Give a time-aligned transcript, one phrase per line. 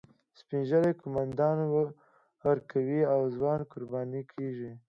[0.39, 1.47] سپین ږیري قومانده
[2.47, 4.71] ورکوي او ځوانان قرباني کیږي